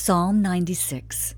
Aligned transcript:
Psalm 0.00 0.40
96 0.40 1.34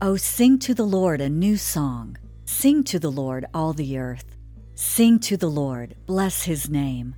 O 0.00 0.16
sing 0.16 0.58
to 0.58 0.72
the 0.72 0.86
Lord 0.86 1.20
a 1.20 1.28
new 1.28 1.58
song. 1.58 2.16
Sing 2.46 2.82
to 2.84 2.98
the 2.98 3.12
Lord, 3.12 3.44
all 3.52 3.74
the 3.74 3.98
earth. 3.98 4.34
Sing 4.74 5.18
to 5.20 5.36
the 5.36 5.50
Lord, 5.50 5.94
bless 6.06 6.42
his 6.42 6.70
name. 6.70 7.14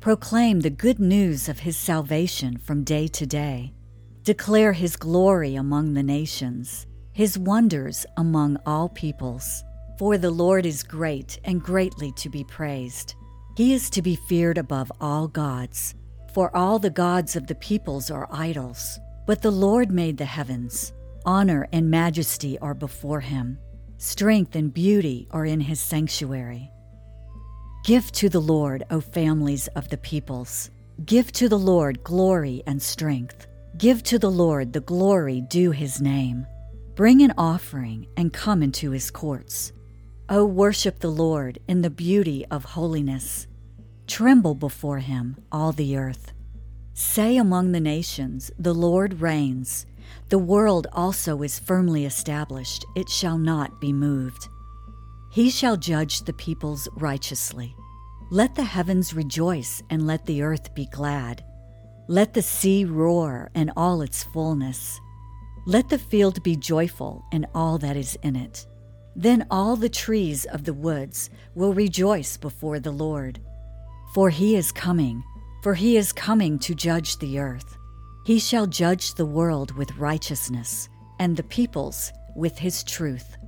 Proclaim 0.00 0.60
the 0.60 0.68
good 0.68 1.00
news 1.00 1.48
of 1.48 1.60
his 1.60 1.78
salvation 1.78 2.58
from 2.58 2.84
day 2.84 3.08
to 3.08 3.26
day. 3.26 3.72
Declare 4.22 4.74
his 4.74 4.96
glory 4.96 5.54
among 5.56 5.94
the 5.94 6.02
nations, 6.02 6.86
his 7.12 7.38
wonders 7.38 8.04
among 8.18 8.58
all 8.66 8.90
peoples. 8.90 9.64
For 9.98 10.18
the 10.18 10.30
Lord 10.30 10.66
is 10.66 10.82
great 10.82 11.40
and 11.44 11.62
greatly 11.62 12.12
to 12.12 12.28
be 12.28 12.44
praised. 12.44 13.14
He 13.56 13.72
is 13.72 13.88
to 13.90 14.02
be 14.02 14.14
feared 14.14 14.58
above 14.58 14.92
all 15.00 15.26
gods. 15.26 15.94
For 16.34 16.54
all 16.54 16.78
the 16.78 16.90
gods 16.90 17.34
of 17.34 17.46
the 17.46 17.54
peoples 17.54 18.10
are 18.10 18.28
idols, 18.30 19.00
but 19.26 19.42
the 19.42 19.50
Lord 19.50 19.90
made 19.90 20.18
the 20.18 20.24
heavens. 20.24 20.92
Honor 21.24 21.66
and 21.72 21.90
majesty 21.90 22.58
are 22.58 22.74
before 22.74 23.20
him. 23.20 23.58
Strength 23.96 24.56
and 24.56 24.74
beauty 24.74 25.26
are 25.30 25.46
in 25.46 25.60
his 25.60 25.80
sanctuary. 25.80 26.70
Give 27.84 28.10
to 28.12 28.28
the 28.28 28.40
Lord, 28.40 28.84
O 28.90 29.00
families 29.00 29.68
of 29.68 29.88
the 29.88 29.98
peoples. 29.98 30.70
Give 31.04 31.30
to 31.32 31.48
the 31.48 31.58
Lord 31.58 32.02
glory 32.04 32.62
and 32.66 32.80
strength. 32.80 33.46
Give 33.78 34.02
to 34.04 34.18
the 34.18 34.30
Lord 34.30 34.72
the 34.72 34.80
glory 34.80 35.40
due 35.40 35.70
his 35.70 36.00
name. 36.00 36.46
Bring 36.94 37.22
an 37.22 37.32
offering 37.36 38.06
and 38.16 38.32
come 38.32 38.62
into 38.62 38.90
his 38.90 39.10
courts. 39.10 39.72
O 40.28 40.44
worship 40.44 41.00
the 41.00 41.10
Lord 41.10 41.58
in 41.68 41.82
the 41.82 41.90
beauty 41.90 42.46
of 42.50 42.64
holiness. 42.64 43.46
Tremble 44.06 44.54
before 44.54 45.00
him, 45.00 45.36
all 45.50 45.72
the 45.72 45.96
earth. 45.96 46.32
Say 46.94 47.36
among 47.36 47.72
the 47.72 47.80
nations, 47.80 48.52
The 48.56 48.72
Lord 48.72 49.20
reigns. 49.20 49.84
The 50.28 50.38
world 50.38 50.86
also 50.92 51.42
is 51.42 51.58
firmly 51.58 52.04
established, 52.04 52.84
it 52.94 53.08
shall 53.08 53.36
not 53.36 53.80
be 53.80 53.92
moved. 53.92 54.48
He 55.32 55.50
shall 55.50 55.76
judge 55.76 56.20
the 56.22 56.32
peoples 56.32 56.88
righteously. 56.94 57.74
Let 58.30 58.54
the 58.54 58.64
heavens 58.64 59.12
rejoice, 59.12 59.82
and 59.90 60.06
let 60.06 60.24
the 60.26 60.42
earth 60.42 60.72
be 60.74 60.86
glad. 60.86 61.44
Let 62.06 62.32
the 62.32 62.42
sea 62.42 62.84
roar, 62.84 63.50
and 63.56 63.72
all 63.76 64.00
its 64.00 64.22
fullness. 64.22 65.00
Let 65.66 65.88
the 65.88 65.98
field 65.98 66.44
be 66.44 66.54
joyful, 66.54 67.24
and 67.32 67.46
all 67.54 67.76
that 67.78 67.96
is 67.96 68.16
in 68.22 68.36
it. 68.36 68.66
Then 69.16 69.46
all 69.50 69.74
the 69.74 69.88
trees 69.88 70.44
of 70.44 70.64
the 70.64 70.74
woods 70.74 71.28
will 71.56 71.74
rejoice 71.74 72.36
before 72.36 72.78
the 72.78 72.92
Lord 72.92 73.40
for 74.14 74.30
he 74.30 74.54
is 74.54 74.70
coming, 74.70 75.24
for 75.64 75.72
he 75.72 75.96
is 75.96 76.12
coming 76.12 76.58
to 76.58 76.74
judge 76.74 77.16
the 77.16 77.38
earth. 77.38 77.78
He 78.26 78.38
shall 78.38 78.66
judge 78.66 79.14
the 79.14 79.24
world 79.24 79.72
with 79.72 79.96
righteousness, 79.96 80.90
and 81.18 81.34
the 81.34 81.42
peoples 81.42 82.12
with 82.36 82.58
his 82.58 82.84
truth. 82.84 83.38